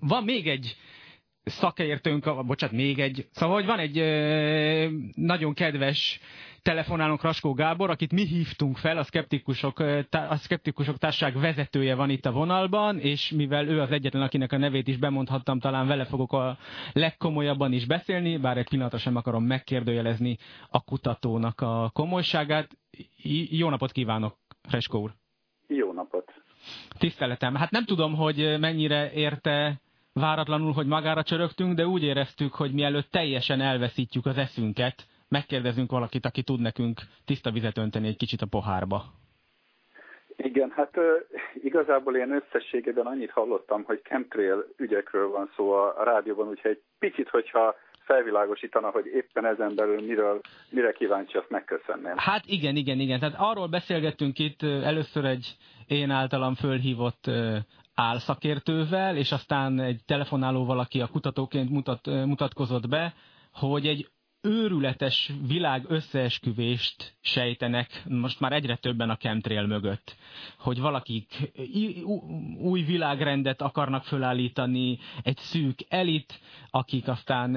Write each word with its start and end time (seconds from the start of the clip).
van 0.00 0.24
még 0.24 0.48
egy 0.48 0.76
szakértőnk, 1.44 2.46
bocsánat, 2.46 2.76
még 2.76 2.98
egy, 2.98 3.28
szóval 3.30 3.54
hogy 3.54 3.66
van 3.66 3.78
egy 3.78 3.98
ö, 3.98 4.88
nagyon 5.14 5.54
kedves 5.54 6.20
telefonálunk 6.62 7.22
Raskó 7.22 7.52
Gábor, 7.52 7.90
akit 7.90 8.12
mi 8.12 8.26
hívtunk 8.26 8.76
fel, 8.76 8.98
a 8.98 9.02
Skeptikusok, 9.02 9.78
a 10.10 10.36
Skeptikusok 10.36 10.98
Társaság 10.98 11.38
vezetője 11.38 11.94
van 11.94 12.10
itt 12.10 12.26
a 12.26 12.32
vonalban, 12.32 12.98
és 12.98 13.30
mivel 13.30 13.68
ő 13.68 13.80
az 13.80 13.90
egyetlen, 13.90 14.22
akinek 14.22 14.52
a 14.52 14.56
nevét 14.56 14.88
is 14.88 14.96
bemondhattam, 14.96 15.58
talán 15.58 15.86
vele 15.86 16.04
fogok 16.04 16.32
a 16.32 16.58
legkomolyabban 16.92 17.72
is 17.72 17.86
beszélni, 17.86 18.36
bár 18.36 18.58
egy 18.58 18.68
pillanatra 18.68 18.98
sem 18.98 19.16
akarom 19.16 19.44
megkérdőjelezni 19.44 20.36
a 20.68 20.80
kutatónak 20.80 21.60
a 21.60 21.90
komolyságát. 21.92 22.68
Jó 23.50 23.68
napot 23.68 23.92
kívánok, 23.92 24.36
Reskó 24.68 25.00
úr! 25.00 25.19
Tiszteletem. 26.98 27.54
Hát 27.54 27.70
nem 27.70 27.84
tudom, 27.84 28.14
hogy 28.14 28.56
mennyire 28.60 29.12
érte 29.12 29.80
váratlanul, 30.12 30.72
hogy 30.72 30.86
magára 30.86 31.22
csörögtünk, 31.22 31.74
de 31.74 31.86
úgy 31.86 32.02
éreztük, 32.02 32.54
hogy 32.54 32.72
mielőtt 32.72 33.10
teljesen 33.10 33.60
elveszítjük 33.60 34.26
az 34.26 34.38
eszünket, 34.38 35.06
megkérdezünk 35.28 35.90
valakit, 35.90 36.24
aki 36.24 36.42
tud 36.42 36.60
nekünk 36.60 37.00
tiszta 37.24 37.50
vizet 37.50 37.78
önteni 37.78 38.08
egy 38.08 38.16
kicsit 38.16 38.40
a 38.40 38.46
pohárba. 38.46 39.02
Igen, 40.36 40.70
hát 40.70 40.96
igazából 41.54 42.16
én 42.16 42.30
összességében 42.32 43.06
annyit 43.06 43.30
hallottam, 43.30 43.82
hogy 43.84 44.00
chemtrail 44.02 44.64
ügyekről 44.76 45.28
van 45.30 45.50
szó 45.56 45.72
a 45.72 46.02
rádióban, 46.04 46.48
úgyhogy 46.48 46.70
egy 46.70 46.82
picit, 46.98 47.28
hogyha 47.28 47.74
felvilágosítana, 48.12 48.90
hogy 48.90 49.06
éppen 49.06 49.46
ezen 49.46 49.74
belül 49.74 50.06
miről, 50.06 50.40
mire 50.70 50.92
kíváncsi, 50.92 51.36
azt 51.36 51.50
megköszönném. 51.50 52.16
Hát 52.16 52.42
igen, 52.46 52.76
igen, 52.76 53.00
igen. 53.00 53.18
Tehát 53.18 53.34
arról 53.38 53.66
beszélgettünk 53.66 54.38
itt 54.38 54.62
először 54.62 55.24
egy 55.24 55.56
én 55.86 56.10
általam 56.10 56.54
fölhívott 56.54 57.30
álszakértővel, 57.94 59.16
és 59.16 59.32
aztán 59.32 59.80
egy 59.80 60.00
telefonálóval, 60.06 60.78
aki 60.78 61.00
a 61.00 61.06
kutatóként 61.06 61.70
mutat, 61.70 62.06
mutatkozott 62.06 62.88
be, 62.88 63.14
hogy 63.52 63.86
egy 63.86 64.08
őrületes 64.42 65.32
világ 65.48 65.84
összeesküvést 65.88 67.12
sejtenek 67.20 67.86
most 68.08 68.40
már 68.40 68.52
egyre 68.52 68.76
többen 68.76 69.10
a 69.10 69.16
chemtrail 69.16 69.66
mögött. 69.66 70.14
Hogy 70.58 70.80
valakik 70.80 71.26
új 72.62 72.80
világrendet 72.80 73.60
akarnak 73.60 74.02
fölállítani, 74.02 74.98
egy 75.24 75.36
szűk 75.36 75.78
elit, 75.88 76.32
akik 76.70 77.08
aztán 77.08 77.56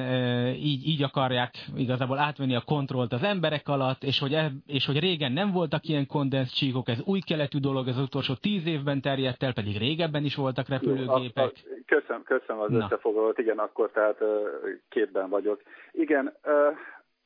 így, 0.56 0.88
így 0.88 1.04
akarják 1.04 1.52
igazából 1.76 2.20
átvenni 2.20 2.56
a 2.56 2.62
kontrollt 2.66 3.14
az 3.14 3.24
emberek 3.24 3.68
alatt, 3.68 4.04
és 4.04 4.20
hogy, 4.20 4.34
e, 4.34 4.52
és 4.68 4.86
hogy 4.86 5.00
régen 5.00 5.32
nem 5.32 5.52
voltak 5.52 5.88
ilyen 5.88 6.08
kondenszcsíkok, 6.08 6.88
ez 6.88 7.02
új 7.06 7.20
keletű 7.20 7.60
dolog, 7.60 7.88
az 7.88 8.00
utolsó 8.00 8.34
tíz 8.34 8.66
évben 8.66 9.02
terjedt 9.02 9.44
el, 9.44 9.54
pedig 9.54 9.78
régebben 9.78 10.24
is 10.24 10.36
voltak 10.36 10.68
repülőgépek. 10.68 11.52
Köszönöm, 11.86 12.24
köszönöm 12.24 12.62
az 12.62 12.74
összefoglalót, 12.74 13.38
igen, 13.38 13.58
akkor 13.58 13.92
tehát 13.92 14.18
képben 14.90 15.30
vagyok. 15.30 15.62
Igen, 15.92 16.34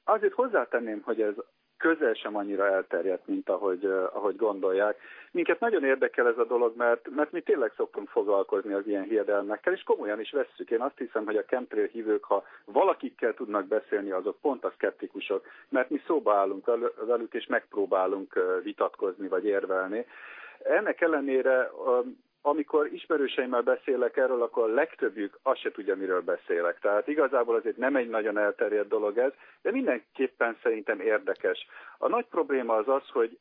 Azért 0.10 0.34
hozzátenném, 0.34 1.02
hogy 1.02 1.22
ez 1.22 1.34
közel 1.78 2.14
sem 2.14 2.36
annyira 2.36 2.68
elterjedt, 2.68 3.28
mint 3.28 3.50
ahogy, 3.50 3.86
ahogy 4.14 4.36
gondolják. 4.36 4.98
Minket 5.32 5.60
nagyon 5.60 5.84
érdekel 5.84 6.28
ez 6.28 6.38
a 6.38 6.46
dolog, 6.46 6.78
mert, 6.78 7.10
mert 7.16 7.32
mi 7.32 7.42
tényleg 7.42 7.72
szoktunk 7.76 8.10
foglalkozni 8.10 8.74
az 8.74 8.88
ilyen 8.88 9.04
hiedelmekkel, 9.04 9.74
és 9.74 9.84
komolyan 9.84 10.20
is 10.20 10.32
vesszük. 10.32 10.70
Én 10.70 10.82
azt 10.82 10.98
hiszem, 10.98 11.26
hogy 11.26 11.38
a 11.38 11.44
chemtrail 11.44 11.88
hívők, 11.88 12.24
ha 12.24 12.44
valakikkel 12.66 13.34
tudnak 13.34 13.68
beszélni, 13.68 14.12
azok 14.12 14.38
pont 14.42 14.64
a 14.64 14.72
szkeptikusok, 14.76 15.46
mert 15.70 15.90
mi 15.90 16.02
szóba 16.06 16.34
állunk 16.34 16.66
velük, 17.06 17.34
és 17.34 17.46
megpróbálunk 17.46 18.60
vitatkozni 18.64 19.28
vagy 19.28 19.46
érvelni. 19.46 20.06
Ennek 20.64 21.02
ellenére 21.02 21.72
amikor 22.48 22.94
ismerőseimmel 22.94 23.62
beszélek 23.62 24.18
erről, 24.18 24.42
akkor 24.42 24.70
a 24.70 24.74
legtöbbjük 24.74 25.40
azt 25.44 25.60
se 25.60 25.72
tudja, 25.72 25.96
miről 25.96 26.22
beszélek. 26.22 26.80
Tehát 26.80 27.08
igazából 27.08 27.56
azért 27.56 27.78
nem 27.78 27.96
egy 27.96 28.10
nagyon 28.10 28.38
elterjedt 28.38 28.88
dolog 28.88 29.18
ez, 29.18 29.32
de 29.62 29.72
mindenképpen 29.72 30.58
szerintem 30.64 31.00
érdekes. 31.00 31.68
A 31.98 32.08
nagy 32.08 32.26
probléma 32.26 32.76
az 32.76 32.88
az, 32.88 33.10
hogy 33.10 33.38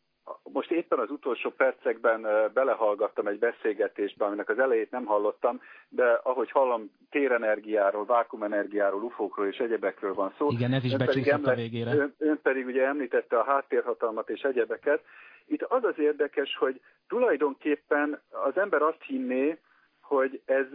most 0.53 0.71
éppen 0.71 0.99
az 0.99 1.11
utolsó 1.11 1.51
percekben 1.51 2.27
belehallgattam 2.55 3.27
egy 3.27 3.39
beszélgetésbe, 3.39 4.25
aminek 4.25 4.49
az 4.49 4.59
elejét 4.59 4.91
nem 4.91 5.05
hallottam, 5.05 5.61
de 5.89 6.21
ahogy 6.23 6.51
hallom, 6.51 6.91
térenergiáról, 7.11 8.05
vákumenergiáról, 8.05 9.03
ufókról 9.03 9.47
és 9.47 9.59
egyebekről 9.59 10.15
van 10.15 10.35
szó. 10.39 10.51
Igen, 10.51 10.73
ez 10.73 10.85
is 10.85 10.97
becsúszott 10.97 11.47
a 11.47 11.55
végére. 11.55 11.95
Ön, 11.95 12.15
ön 12.19 12.39
pedig 12.43 12.67
ugye 12.67 12.87
említette 12.87 13.39
a 13.39 13.45
háttérhatalmat 13.45 14.31
és 14.31 14.41
egyebeket. 14.41 15.03
Itt 15.47 15.63
az 15.63 15.85
az 15.85 15.99
érdekes, 15.99 16.57
hogy 16.57 16.81
tulajdonképpen 17.09 18.21
az 18.31 18.57
ember 18.57 18.83
azt 18.83 19.03
hinné, 19.07 19.59
hogy 20.01 20.41
ez 20.45 20.67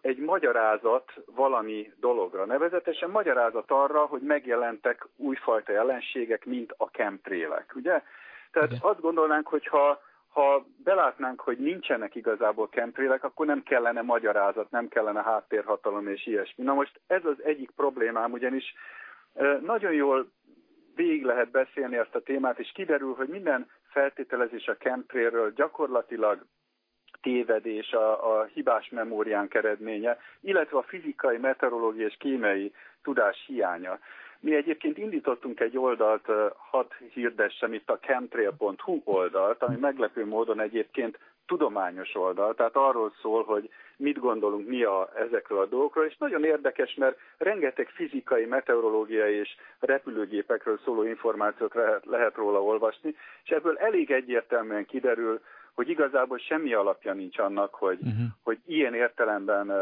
egy 0.00 0.18
magyarázat 0.18 1.12
valami 1.26 1.92
dologra. 2.00 2.44
Nevezetesen 2.44 3.10
magyarázat 3.10 3.70
arra, 3.70 4.06
hogy 4.06 4.22
megjelentek 4.22 5.06
újfajta 5.16 5.72
jelenségek, 5.72 6.44
mint 6.44 6.74
a 6.76 6.84
chemtrailek, 6.84 7.72
ugye? 7.74 8.02
Tehát 8.54 8.70
Igen. 8.70 8.82
azt 8.82 9.00
gondolnánk, 9.00 9.48
hogy 9.48 9.66
ha, 9.66 10.00
ha 10.28 10.66
belátnánk, 10.84 11.40
hogy 11.40 11.58
nincsenek 11.58 12.14
igazából 12.14 12.68
chemtrailek, 12.68 13.24
akkor 13.24 13.46
nem 13.46 13.62
kellene 13.62 14.02
magyarázat, 14.02 14.70
nem 14.70 14.88
kellene 14.88 15.22
háttérhatalom 15.22 16.08
és 16.08 16.26
ilyesmi. 16.26 16.64
Na 16.64 16.74
most 16.74 17.00
ez 17.06 17.24
az 17.24 17.44
egyik 17.44 17.70
problémám, 17.70 18.32
ugyanis 18.32 18.74
nagyon 19.60 19.92
jól 19.92 20.30
végig 20.94 21.24
lehet 21.24 21.50
beszélni 21.50 21.96
ezt 21.96 22.14
a 22.14 22.22
témát, 22.22 22.58
és 22.58 22.72
kiderül, 22.74 23.14
hogy 23.14 23.28
minden 23.28 23.70
feltételezés 23.90 24.66
a 24.66 24.76
chemtrailről 24.76 25.52
gyakorlatilag 25.52 26.44
tévedés, 27.20 27.92
a, 27.92 28.38
a 28.38 28.44
hibás 28.44 28.88
memóriánk 28.88 29.54
eredménye, 29.54 30.18
illetve 30.40 30.78
a 30.78 30.82
fizikai, 30.82 31.36
meteorológiai 31.36 32.06
és 32.06 32.16
kémiai 32.18 32.72
tudás 33.02 33.44
hiánya. 33.46 33.98
Mi 34.44 34.54
egyébként 34.54 34.98
indítottunk 34.98 35.60
egy 35.60 35.78
oldalt, 35.78 36.28
hat 36.70 36.94
hirdessem 37.12 37.72
itt 37.72 37.90
a 37.90 37.98
chemtrail.hu 37.98 39.00
oldalt, 39.04 39.62
ami 39.62 39.76
meglepő 39.76 40.26
módon 40.26 40.60
egyébként 40.60 41.18
tudományos 41.46 42.14
oldal, 42.14 42.54
tehát 42.54 42.76
arról 42.76 43.12
szól, 43.20 43.44
hogy 43.44 43.70
mit 43.96 44.18
gondolunk 44.18 44.68
mi 44.68 44.82
a, 44.82 45.10
ezekről 45.14 45.58
a 45.58 45.66
dolgokról, 45.66 46.04
és 46.04 46.16
nagyon 46.16 46.44
érdekes, 46.44 46.94
mert 46.94 47.18
rengeteg 47.38 47.88
fizikai, 47.88 48.44
meteorológiai 48.44 49.34
és 49.34 49.56
repülőgépekről 49.78 50.80
szóló 50.84 51.02
információt 51.02 51.74
lehet, 51.74 52.04
lehet 52.04 52.34
róla 52.34 52.62
olvasni, 52.62 53.14
és 53.44 53.50
ebből 53.50 53.76
elég 53.76 54.10
egyértelműen 54.10 54.86
kiderül, 54.86 55.40
hogy 55.74 55.88
igazából 55.88 56.38
semmi 56.38 56.74
alapja 56.74 57.12
nincs 57.12 57.38
annak, 57.38 57.74
hogy, 57.74 57.98
uh-huh. 58.00 58.26
hogy 58.42 58.58
ilyen 58.66 58.94
értelemben 58.94 59.70
uh, 59.70 59.76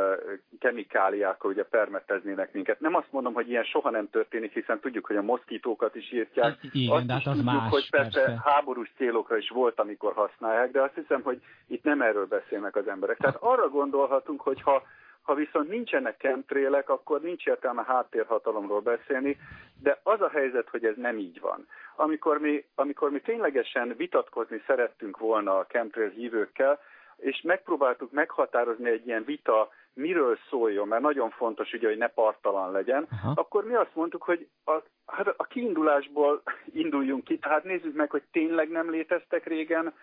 kemikáliákkal 0.58 1.50
ugye 1.50 1.64
permeteznének 1.64 2.52
minket. 2.52 2.80
Nem 2.80 2.94
azt 2.94 3.12
mondom, 3.12 3.34
hogy 3.34 3.48
ilyen 3.48 3.64
soha 3.64 3.90
nem 3.90 4.10
történik, 4.10 4.52
hiszen 4.52 4.80
tudjuk, 4.80 5.06
hogy 5.06 5.16
a 5.16 5.22
moszkítókat 5.22 5.94
is 5.94 6.12
írtják. 6.12 6.44
Hát 6.44 6.58
igen, 6.72 6.96
azt 6.96 7.06
de 7.06 7.12
hát 7.12 7.26
az 7.26 7.36
tudjuk, 7.36 7.52
más, 7.54 7.70
hogy 7.70 7.90
persze, 7.90 8.20
persze 8.20 8.42
háborús 8.44 8.92
célokra 8.96 9.36
is 9.36 9.48
volt, 9.48 9.80
amikor 9.80 10.12
használják, 10.12 10.70
de 10.70 10.80
azt 10.80 10.94
hiszem, 10.94 11.22
hogy 11.22 11.42
itt 11.66 11.84
nem 11.84 12.02
erről 12.02 12.26
beszélnek 12.26 12.76
az 12.76 12.88
emberek. 12.88 13.16
Tehát 13.16 13.36
arra 13.40 13.68
gondolhatunk, 13.68 14.40
hogy 14.40 14.62
ha 14.62 14.82
ha 15.22 15.34
viszont 15.34 15.68
nincsenek 15.68 16.16
chemtrailek, 16.18 16.88
akkor 16.88 17.20
nincs 17.20 17.46
értelme 17.46 17.84
háttérhatalomról 17.86 18.80
beszélni, 18.80 19.38
de 19.82 20.00
az 20.02 20.20
a 20.20 20.28
helyzet, 20.28 20.68
hogy 20.68 20.84
ez 20.84 20.96
nem 20.96 21.18
így 21.18 21.40
van. 21.40 21.66
Amikor 21.96 22.38
mi, 22.38 22.64
amikor 22.74 23.10
mi 23.10 23.20
ténylegesen 23.20 23.94
vitatkozni 23.96 24.62
szerettünk 24.66 25.18
volna 25.18 25.58
a 25.58 25.66
chemtrail 25.66 26.10
hívőkkel, 26.10 26.80
és 27.16 27.40
megpróbáltuk 27.40 28.12
meghatározni 28.12 28.90
egy 28.90 29.06
ilyen 29.06 29.24
vita 29.24 29.70
miről 29.94 30.38
szóljon, 30.50 30.88
mert 30.88 31.02
nagyon 31.02 31.30
fontos 31.30 31.72
ugye, 31.72 31.88
hogy 31.88 31.96
ne 31.96 32.06
partalan 32.06 32.70
legyen, 32.70 33.06
Aha. 33.10 33.32
akkor 33.34 33.64
mi 33.64 33.74
azt 33.74 33.94
mondtuk, 33.94 34.22
hogy 34.22 34.48
a, 34.64 34.72
hát 35.06 35.34
a 35.36 35.44
kiindulásból 35.44 36.42
induljunk 36.72 37.24
ki, 37.24 37.38
tehát 37.38 37.64
nézzük 37.64 37.94
meg, 37.94 38.10
hogy 38.10 38.22
tényleg 38.32 38.68
nem 38.68 38.90
léteztek 38.90 39.46
régen 39.46 39.94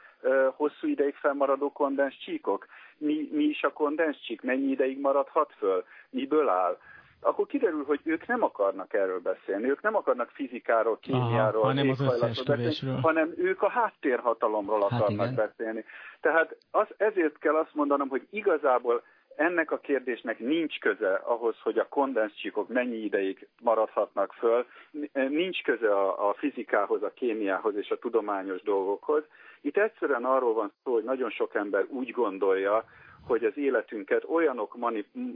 hosszú 0.56 0.88
ideig 0.88 1.16
felmaradó 1.16 1.72
kondenscsíkok. 1.72 2.66
Mi, 2.98 3.30
mi 3.32 3.44
is 3.44 3.64
a 3.64 3.74
kondenscsík, 3.74 4.42
mennyi 4.42 4.72
ideig 4.72 5.00
maradhat 5.00 5.54
föl, 5.58 5.84
miből 6.10 6.50
áll 6.50 6.78
akkor 7.22 7.48
kiderül, 7.48 7.84
hogy 7.86 8.00
ők 8.04 8.28
nem 8.28 8.44
akarnak 8.44 8.94
erről 8.94 9.20
beszélni, 9.20 9.70
ők 9.70 9.82
nem 9.82 9.96
akarnak 9.96 10.30
fizikáról, 10.30 11.00
kémiáról, 11.02 11.62
Aha, 11.62 11.68
hanem, 11.68 11.90
az 11.90 12.44
beszélni, 12.46 13.02
hanem 13.02 13.34
ők 13.38 13.62
a 13.62 13.70
háttérhatalomról 13.70 14.82
hát 14.90 15.02
akarnak 15.02 15.32
igen. 15.32 15.36
beszélni. 15.36 15.86
Tehát 16.22 16.56
az, 16.72 16.88
ezért 16.98 17.38
kell 17.38 17.56
azt 17.56 17.74
mondanom, 17.74 18.08
hogy 18.08 18.28
igazából 18.30 19.04
ennek 19.40 19.72
a 19.72 19.78
kérdésnek 19.78 20.40
nincs 20.40 20.80
köze 20.80 21.14
ahhoz, 21.14 21.56
hogy 21.64 21.78
a 21.78 21.88
kondenscsíkok 21.88 22.68
mennyi 22.68 22.98
ideig 22.98 23.48
maradhatnak 23.62 24.34
föl, 24.34 24.66
nincs 25.14 25.62
köze 25.64 25.92
a, 25.92 26.30
a 26.30 26.34
fizikához, 26.34 27.04
a 27.04 27.14
kémiához 27.14 27.76
és 27.76 27.90
a 27.90 28.00
tudományos 28.00 28.62
dolgokhoz. 28.62 29.24
Itt 29.62 29.78
egyszerűen 29.78 30.26
arról 30.26 30.54
van 30.54 30.72
szó, 30.84 30.94
hogy 30.94 31.04
nagyon 31.04 31.30
sok 31.30 31.56
ember 31.56 31.86
úgy 31.90 32.12
gondolja, 32.12 32.86
hogy 33.28 33.44
az 33.44 33.58
életünket 33.58 34.24
olyanok 34.28 34.78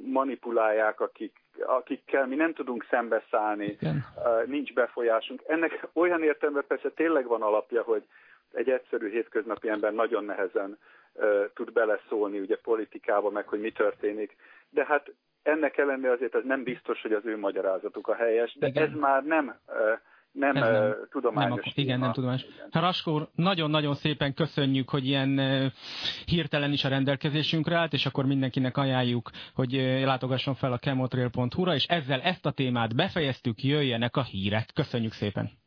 manipulálják, 0.05 1.00
akik, 1.00 1.41
akikkel 1.65 2.27
mi 2.27 2.35
nem 2.35 2.53
tudunk 2.53 2.85
szembeszállni, 2.89 3.65
Igen. 3.65 4.05
nincs 4.45 4.73
befolyásunk. 4.73 5.41
Ennek 5.47 5.88
olyan 5.94 6.23
értelemben 6.23 6.65
persze 6.67 6.89
tényleg 6.89 7.27
van 7.27 7.41
alapja, 7.41 7.81
hogy 7.81 8.03
egy 8.53 8.69
egyszerű 8.69 9.09
hétköznapi 9.09 9.69
ember 9.69 9.94
nagyon 9.94 10.25
nehezen 10.25 10.77
tud 11.54 11.74
beleszólni 11.74 12.39
ugye 12.39 12.57
politikába, 12.57 13.30
meg 13.30 13.48
hogy 13.48 13.60
mi 13.60 13.71
történik. 13.71 14.36
de 14.69 14.86
hát 14.86 15.13
ennek 15.44 15.77
ellenére 15.77 16.12
azért 16.12 16.36
ez 16.36 16.44
nem 16.44 16.63
biztos, 16.63 17.01
hogy 17.01 17.13
az 17.13 17.25
ő 17.25 17.38
magyarázatuk 17.38 18.07
a 18.07 18.15
helyes, 18.15 18.56
de 18.60 18.68
Igen. 18.68 18.83
ez 18.83 18.94
már 19.00 19.24
nem 19.24 19.56
nem, 20.33 20.54
nem 20.54 20.95
tudományos. 21.10 21.63
Nem, 21.63 21.74
igen, 21.75 22.00
nem 22.00 22.12
tudományos. 22.12 22.45
Raskó 22.71 23.30
nagyon-nagyon 23.36 23.95
szépen 23.95 24.33
köszönjük, 24.33 24.89
hogy 24.89 25.06
ilyen 25.06 25.39
hirtelen 26.25 26.71
is 26.71 26.83
a 26.83 26.89
rendelkezésünkre 26.89 27.77
állt, 27.77 27.94
és 27.94 28.06
akkor 28.06 28.25
mindenkinek 28.25 28.77
ajánljuk, 28.77 29.30
hogy 29.54 29.71
látogasson 30.04 30.56
fel 30.56 30.71
a 30.71 30.77
chemotrail.hu-ra, 30.77 31.74
és 31.74 31.86
ezzel 31.86 32.21
ezt 32.21 32.45
a 32.45 32.51
témát 32.51 32.95
befejeztük, 32.95 33.63
jöjjenek 33.63 34.18
a 34.18 34.24
hírek. 34.24 34.69
Köszönjük 34.74 35.13
szépen! 35.13 35.62